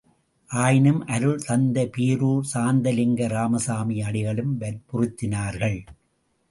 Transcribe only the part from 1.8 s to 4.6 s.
Perur Shanthalinga Ramasamy அடிகளும்